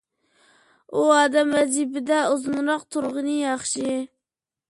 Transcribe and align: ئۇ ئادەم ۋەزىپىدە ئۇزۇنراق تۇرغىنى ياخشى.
ئۇ 0.93 1.03
ئادەم 1.15 1.51
ۋەزىپىدە 1.57 2.23
ئۇزۇنراق 2.31 2.87
تۇرغىنى 2.95 3.37
ياخشى. 3.43 3.95